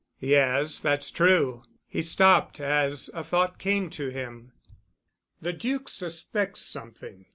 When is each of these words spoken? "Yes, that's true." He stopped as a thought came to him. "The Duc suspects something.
"Yes, 0.23 0.79
that's 0.79 1.11
true." 1.11 1.61
He 1.87 2.01
stopped 2.01 2.59
as 2.59 3.11
a 3.13 3.23
thought 3.23 3.59
came 3.59 3.91
to 3.91 4.09
him. 4.09 4.51
"The 5.39 5.53
Duc 5.53 5.89
suspects 5.89 6.61
something. 6.61 7.27